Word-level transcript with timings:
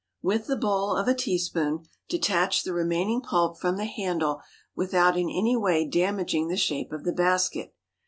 With 0.23 0.47
the 0.47 0.55
bowl 0.55 0.95
of 0.95 1.07
a 1.07 1.13
teaspoon 1.13 1.85
detach 2.09 2.63
the 2.63 2.73
remaining 2.73 3.21
pulp 3.21 3.59
from 3.59 3.77
the 3.77 3.83
inside 4.03 4.37
without 4.75 5.15
in 5.15 5.29
any 5.29 5.55
way 5.55 5.85
damaging 5.85 6.47
the 6.47 6.57
shape 6.57 6.91
of 6.91 7.03
the 7.03 7.13
basket. 7.13 7.75